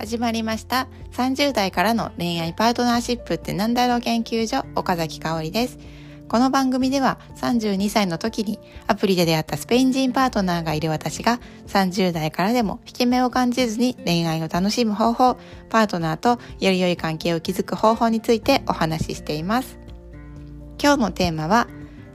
[0.00, 5.78] 始まりました30代からの恋愛パートナーシップってなんだろう研究所岡崎香織です
[6.26, 15.36] この番組では32歳の時にアプリで出会ったスペイン人パートナーがいる私が30代からでも引け目を感じずに恋愛を楽しむ方法、
[15.68, 19.78] パートナーとより良い関係を築く方法についてお話ししています。
[20.82, 21.66] 今日のテーマは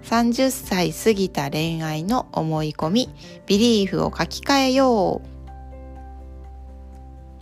[0.04, 3.10] 30歳過ぎた恋愛の思い込み、
[3.46, 5.34] ビリーフを書き換えよう。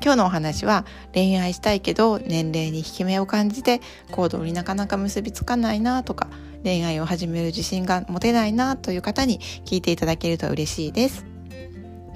[0.03, 3.79] 今日のお話は恋愛したいけど年齢に引き目を感じて
[4.11, 6.27] 行動になかなか結びつかないなとか
[6.65, 11.25] 恋愛を始める自信が持てないなという方に聞いていただけると嬉しいです。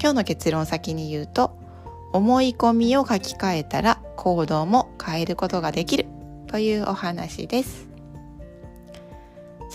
[0.02, 1.58] 今日の結論先に言うと
[2.12, 6.08] 思い込みを書き換えたら行動も変えることができる
[6.48, 7.87] というお話です。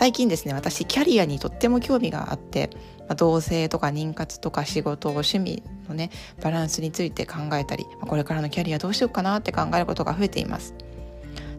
[0.03, 6.11] 最近ですね私キャリアにとっても興味があってまあ、同性とか妊活とか仕事趣味のね
[6.43, 10.75] バランスについて考えたり、まあ、これからのキャリアどうしようかなって考えることが増えています。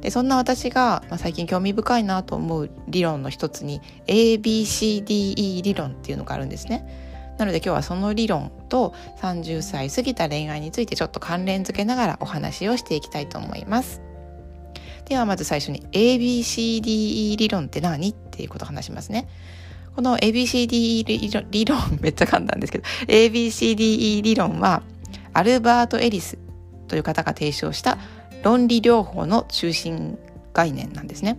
[0.01, 7.33] でそんな私が、まあ、最近興味深いなと思う理論の一つに ABCDE 理論っていうのがあるんですね。
[7.37, 14.01] なので今日はその理論と30歳過ぎた恋愛についてちょっと関連付けながらお話をしていきたいと思います。
[15.05, 18.09] ではまず最初に ABCDE 理論って何？
[18.09, 19.27] っていうことを話しますね。
[19.95, 21.05] この ABCDE
[21.51, 24.81] 理論、めっちゃ簡単ですけど、ABCDE 理論は、
[25.33, 26.37] アルバート・エリス
[26.87, 27.97] という方が提唱した
[28.43, 30.17] 論理療法の中心
[30.53, 31.37] 概念なんですね。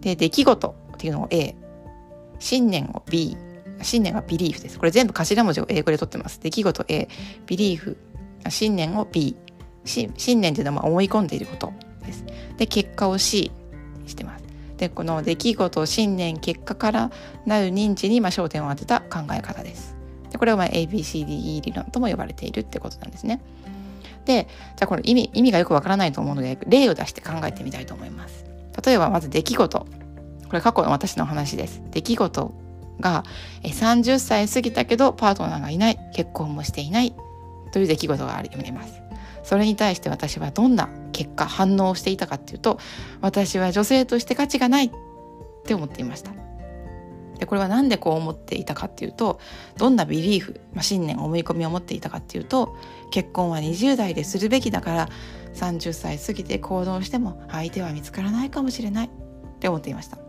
[0.00, 1.54] で、出来事っていうのを A、
[2.38, 3.36] 信念を B、
[3.82, 4.78] 信念はビリーフです。
[4.78, 6.40] これ全部頭文字を英語で取ってます。
[6.40, 7.08] 出来事 A、
[7.46, 7.96] ビリーフ、
[8.48, 9.36] 信念を B、
[9.84, 11.72] 信念というのは思い込んでいること
[12.04, 12.24] です。
[12.56, 13.50] で、結果を C
[14.02, 14.45] にしてます。
[14.78, 17.10] でこの出来事信念結果から
[17.46, 19.96] なる認知にま焦点を当てた考え方です。
[20.30, 23.40] でこれはま ABCDE 理論とも呼ばれているってことなんですね。
[24.24, 28.44] でじゃあこれ意味意味がよくわからないと思うので例を出して考えてみたいと思います。
[28.84, 29.86] 例えばまず出来事こ
[30.52, 31.82] れ過去の私の話です。
[31.90, 32.54] 出来事
[33.00, 33.24] が
[33.62, 37.14] 30歳過ぎたけどパートナーがいない結婚もしていない
[37.72, 39.05] という出来事があります。
[39.46, 42.80] それに対して私はどんな結果反応をしていたかっていうと
[43.20, 44.90] 私は女性として価値がないっ
[45.64, 46.32] て思っていました。
[47.38, 49.38] でこれは何でこう思っていたかっていうと
[49.76, 52.76] どんなビリーフ、まあ、信念思い込みを持っていたかっていうと
[53.10, 55.08] 結婚は20代でするべきだから
[55.54, 59.10] 30歳過ぎて行動しても相手は見つからないかもしれないっ
[59.60, 60.25] て思っていました。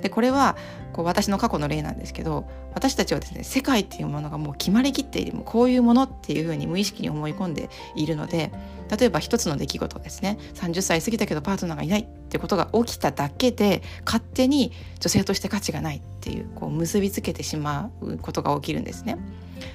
[0.00, 0.56] でこれは
[0.92, 8.52] こう私の過去の例なんですけど私たちはですね世界っていうものがもう決まりきっているもうこういうものっていうふうに無意識に思い込んでいるので
[8.96, 19.18] 例えば一つの出来事ですね30歳過ぎたけどパートナーがいないってことが起きただけで勝手に女性として価値がないっていうこう結びつけてしまうことが起きるんですね。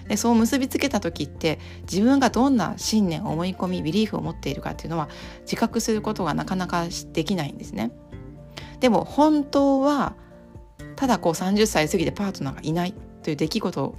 [0.07, 5.09] でそう結びつけた時って自分がどんな信念思い込みビリーフを持っているかっていうのは
[5.41, 7.91] 自覚することがなかなかできないんですね。
[8.79, 10.15] でも本当は
[10.95, 12.93] ただこう30歳過ぎてパートナーがいない
[13.23, 13.95] という出来事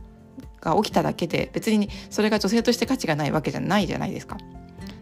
[0.60, 4.38] が起きただけで別にそれが女性として価値がないわけじゃないじゃないですか。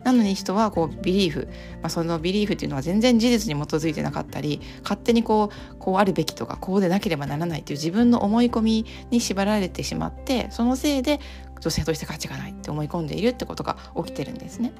[0.04, 1.48] なのに人はこうビリーフ、
[1.80, 11.20] まあ、そのビリーフっていうのは全然事実に基づいてなかったり勝手にこうこうあるべきとかこうでなければならないという自分の思い込みに縛られてしまってそのせいで
[11.58, 14.72] 女性として価値がないって思い込んでいるってことが起きてるんですね。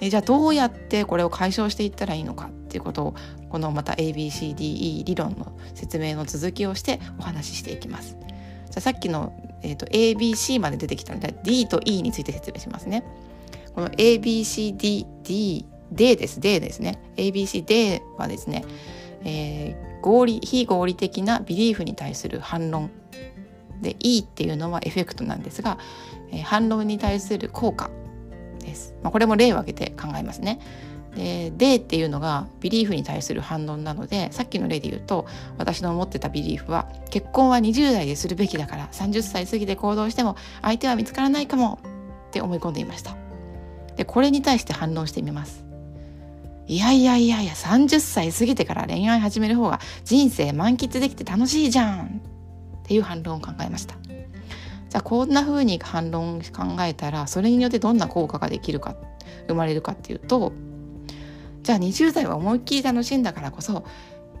[0.00, 3.14] でじゃあどうやってこれを解消していったらいいのかっていうことを
[3.50, 8.16] このまた ABCDE 理論の説明の続きをしてお話ししていきます。
[8.70, 13.04] じゃさっきの、えーと、ABC まで出てきたので D と E について説明しますね。
[13.74, 18.64] この ABCDD D です D ですね ABCD はですね、
[19.24, 22.90] えー、合理非合理的なビリーフに対する反論
[23.80, 25.78] で E っていうのはエフェクトなんですが、
[26.30, 27.90] えー、反論に対する効果
[28.60, 28.94] です。
[29.02, 30.60] まあ、これも例を挙げて考えますね。
[31.14, 35.26] で、でっていうのがビリーフに対する反論なので、さっきの例で言うと、
[35.58, 41.80] 私の思ってたビリーフは、結婚は20代でするべきだから、30歳過ぎて行動しても相手は見つからないかも
[42.28, 43.16] って思い込んでいました。
[43.96, 45.64] で、これに対して反論してみます。
[46.66, 52.10] いやいやいやいや、30歳過ぎてから恋愛始める方が人生満喫できて楽しいじゃんっ
[52.84, 53.96] ていう反論を考えました。
[54.90, 58.96] じゃあこんな風に反論考えたらそれによってどんな効果ができるか
[59.46, 60.52] 生まれるかっていうと
[61.62, 63.84] じゃあ20代は思いっきり楽しんだからこそ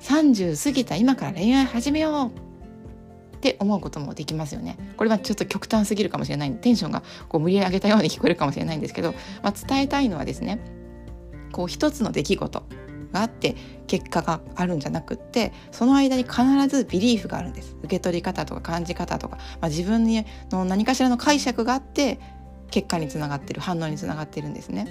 [0.00, 4.76] 30過ぎた今から恋愛始めようって思うこともできますよね。
[4.98, 10.60] これはちょっと極端すぎるかもしれないテンションがこう無理やり上げたように聞こえるかもしれないんですけど、まあ、伝えたいのはですね
[11.52, 12.62] こう一つの出来事
[13.12, 17.76] があって結果があるんじゃなくってその間に必ずビリーフがあるんです。
[17.80, 20.04] 受け取り方とか感じ方とか、まあ、自分
[20.50, 22.20] の何かしらの解釈があって
[22.70, 23.60] 結果につながってる。
[23.60, 24.86] 反応につながってるんですね。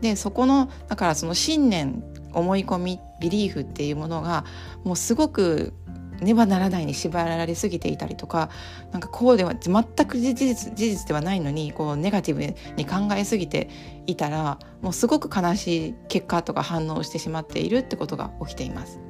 [0.00, 4.44] でそこのだからその信念思い込みビリーフっていうものが
[4.84, 5.72] もうすごく
[6.20, 8.50] ねばならないに縛られすぎていたりとか
[8.92, 12.42] なんかこうでは全く事実事実ではないのにこうネガティブ
[12.76, 13.68] に考えすぎて
[14.06, 19.00] いたらもうすごく悲しい結果とか反応してしまっているってことが起きています。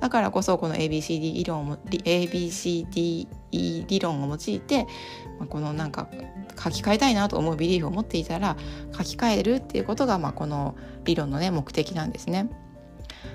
[0.00, 4.86] だからこそこの ABCD 理論を ABCD 理論を用いて
[5.50, 6.08] このなんか
[6.58, 8.56] 書き換えたいなと思うビリーフを持っていたら
[8.96, 12.48] 書き換えるっていうことがまあこの理論のね目的なんですね。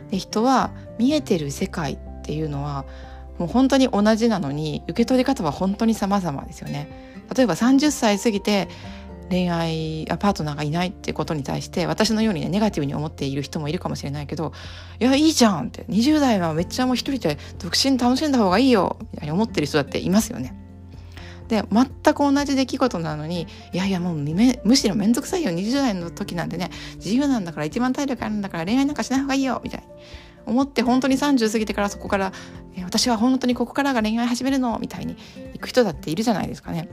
[0.10, 2.86] で人は見えてる世界っていうのは
[3.38, 6.90] もう本当に同じなのに受け取り方は本当に様々ですよね。
[7.36, 8.68] 例えば30歳過ぎて
[9.30, 14.54] 恋愛パートナーがいないっていうことに対して私のようにねネガティブに思っている人もいるかもしれないけど
[15.00, 20.56] 「いやいいじゃん」って20代はめっちゃもう一人で独身楽しんだ方がいいよみたいに思ってる人だっていますよね。
[21.48, 29.88] で全く同じ出来事なのにいやいやもうむしろ面倒くさいよ20代の時なんてね自由なんだから一番体力あるんだから恋愛なんかしない方がいいよみたいに
[30.46, 32.32] 思って本当に30過ぎてからそこから
[32.84, 35.16] 私は本当にここからが恋愛始めるのみたいに
[35.54, 36.90] 行く人だっているじゃないですかね。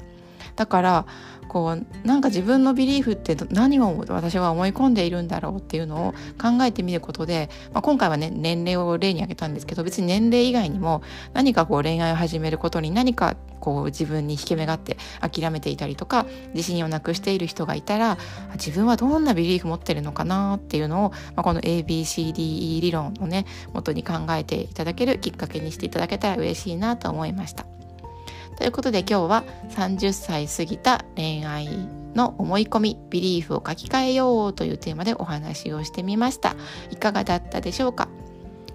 [0.57, 1.07] だから
[1.49, 11.03] こうなんか自分のビリーフって何を私は思い込んでいるんだろうっていうのを考えてみることで、まあ、今回はね年齢を例に挙げたんですけど別に年齢以外にも
[11.35, 18.17] 何かこう恋愛を始めることに何かこう自分に引け目があって諦めていたりとか自信をなくしている人がいたら
[18.55, 23.45] 自分はどんなビリーフ持ってるのかなっていうのを、まあ、この ABCDE 理論をね
[23.75, 27.82] 元に考えていただけるきっかけにしていただけたら嬉しいなと思いました。
[28.63, 31.67] ということで今日は30歳過ぎた恋愛
[32.15, 36.55] の思い込み、ビリーフを書き換えようというテーマでお話をしてみました。
[36.93, 38.07] いかがだったでしょうか？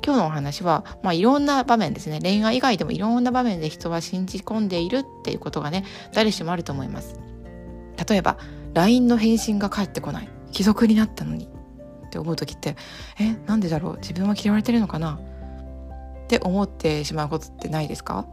[0.05, 2.19] 今日のお話は、まあ、いろんな場面ですね。
[2.21, 7.17] 恋愛以外でもいろんな場面で人は信じ込んでいるっていうことがね誰しもあると思います。
[8.09, 8.37] 例えば
[8.73, 10.27] LINE の返信が返ってこない。
[10.51, 12.75] 既読になったのにって思う時って
[13.21, 13.97] えなんでだろう？
[13.99, 15.17] 自分は嫌われてるのかな？
[16.25, 18.25] って思ってしまうことってないですか？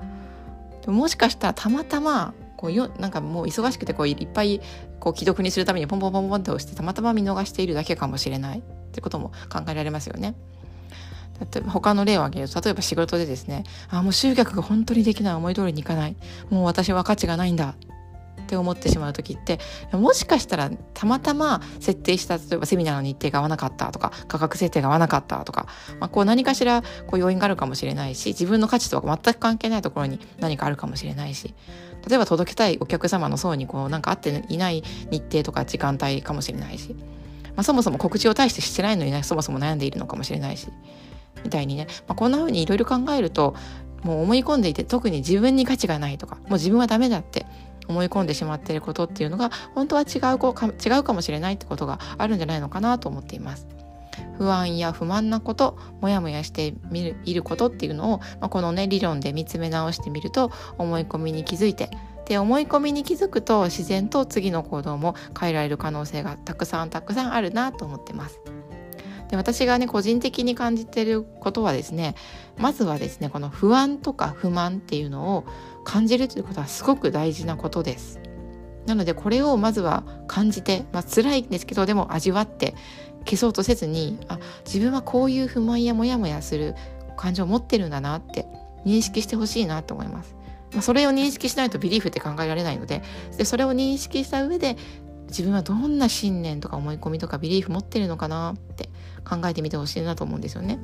[0.85, 4.61] でももしかしたらたまたまこうよなんかもう忙しくてこういっぱい
[5.01, 8.59] こう既読にするためにポンポンポンポンって押してたまたま見逃しているだけかもしれない。
[8.59, 8.63] っ
[8.95, 10.35] てことも考えられますよね。
[11.41, 15.35] 例えば他の例を挙げると例えば仕事でですねあもう集客が本当にできない。
[15.35, 16.17] 思い通りにいかない。
[16.51, 17.75] もう私は価値がないんだ。
[18.45, 19.59] って思ってしまう時って
[19.93, 25.67] もしかしたらたまたま設定した例えばセミナーの日程が合わなかったとか価格設定が合わなかったとか、
[25.99, 31.55] まあ、こう何かしらこう要因があるかもしれないし自分の価値とは全く関係ないところに何かあるかもしれないし
[32.09, 36.95] 例えば届けたいお客様の層にこうなんか合っていない日程とか時間帯かもしれないし、
[37.57, 40.69] まあ、そもそも告知を大してしてないのに、ね、そもそも悩んでいるのかもしれないし
[41.43, 43.55] みたいにね、まあ、こんな風にいろいろ考えると
[44.03, 47.47] もう思い込んでいて特に自分に価値がないとかもう自分はダメだって
[47.89, 50.55] 思い込んでしまっていることっていうのが本当は違うか
[50.85, 53.67] 違うかもしれないってことがあるんじゃないのかなと思っています。
[54.39, 61.91] 不安や不満なことモヤモヤしてみるいることっていうのを、まあ、このね理論で見つめ直してみると思い込みに気づいて
[62.27, 68.41] で思い込みに気づくと自然と次の行動も変えられる可能性がたくさんたくさんあるなと思ってます。
[69.29, 72.15] で私がね個人的に感じてることはですね
[72.59, 75.45] まずはですねこの不安とか不満っていうのを
[75.85, 78.21] 感じるということはすごく大事なことです。
[78.87, 82.75] なのでこれをまずは感じて、まあ辛いんですけどでも味わって
[83.25, 86.75] 消そうとせずにあ自分はこういう不満やモヤモヤする
[87.17, 88.47] 感情を持ってるんだなって
[88.85, 90.35] 認識してほしいなと思います。
[90.73, 93.03] まあ、それを認識しないとビリーフって考えられないので
[93.39, 94.77] でそれを認識した上で
[95.29, 98.91] 自分はどんな信念とか思い込みとかビリーフ持ってるのかなって
[99.25, 100.79] 考えてみてほしいなと思うんですよね。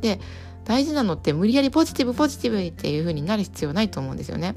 [0.00, 0.20] で
[0.64, 4.56] 大事なのって無理やりポジティブポジティブっていう風になる必要ないと思うんですよね。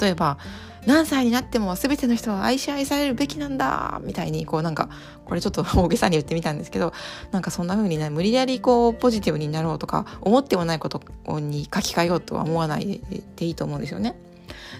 [0.00, 0.38] 例えば
[0.86, 4.88] 何歳になっても全ての人は愛し愛されるべきなんだみたいにこうなんか
[5.24, 6.92] これちょっと大げさに言ってみたんですけど
[7.30, 11.02] なんかそんな風にね無理やりこうポジティブになろうとか思ってもないこと
[11.40, 13.00] に書き換えようとは思わない
[13.36, 14.18] でいいと思うんですよね。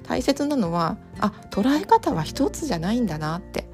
[0.04, 3.68] 大切なのはあ捉え方は一つじゃないんだなって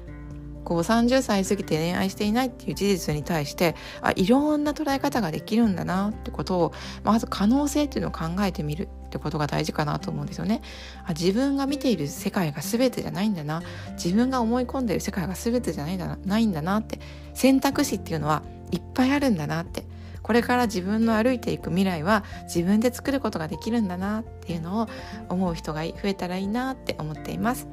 [0.65, 10.61] こう30歳過ぎて恋愛していないっていう事実に対してあいろんな捉え方ができるんだなってことをまず可能性っていうのを考えてみるってことが大事かなと思うんですよね。
[11.05, 16.99] あ自分が見ている世界が全てじゃないんだな自分が思い込んでいる世界が全てじゃないんだなないんだなって
[17.33, 18.41] 選択肢っていうのは
[18.71, 19.83] いっぱいあるんだなって
[20.23, 24.87] これから自分の歩いていく未来は自分で作ることができるんだなっていうのを
[25.29, 27.67] 思う人が増えたらいいなって思っています。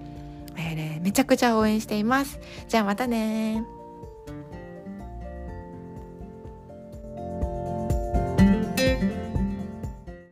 [0.57, 2.39] えー、めちゃくちゃ応援しています。
[2.69, 3.65] じゃあまたね